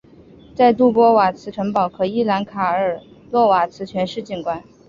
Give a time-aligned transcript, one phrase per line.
[0.55, 4.63] 在杜波瓦茨城堡可一览卡尔洛瓦茨全市景观。